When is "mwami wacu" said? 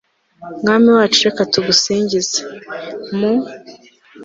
0.61-1.17